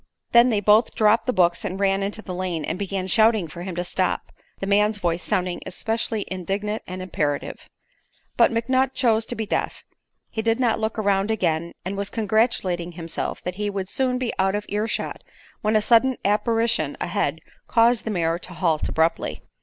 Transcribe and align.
Then 0.31 0.49
they 0.49 0.61
both 0.61 0.95
dropped 0.95 1.27
the 1.27 1.31
books 1.31 1.63
and 1.63 1.79
ran 1.79 2.01
into 2.01 2.23
the 2.23 2.33
lane 2.33 2.65
and 2.65 2.79
began 2.79 3.05
shouting 3.05 3.47
for 3.47 3.61
him 3.61 3.75
to 3.75 3.83
stop 3.83 4.31
the 4.59 4.65
man's 4.65 4.97
voice 4.97 5.21
sounding 5.21 5.61
especially 5.67 6.25
indignant 6.27 6.81
and 6.87 7.03
imperative. 7.03 7.69
But 8.35 8.49
McNutt 8.49 8.95
chose 8.95 9.27
to 9.27 9.35
be 9.35 9.45
deaf. 9.45 9.85
He 10.31 10.41
did 10.41 10.59
not 10.59 10.79
look 10.79 10.97
around 10.97 11.29
again, 11.29 11.73
and 11.85 11.95
was 11.97 12.09
congratulating 12.09 12.93
himself 12.93 13.43
that 13.43 13.57
he 13.61 13.69
would 13.69 13.89
soon 13.89 14.17
be 14.17 14.33
out 14.39 14.55
of 14.55 14.65
earshot 14.69 15.23
when 15.61 15.75
a 15.75 15.83
sudden 15.83 16.17
apparition 16.25 16.97
ahead 16.99 17.37
caused 17.67 18.03
the 18.03 18.09
mare 18.09 18.39
to 18.39 18.55
halt 18.55 18.89
abruptly. 18.89 19.43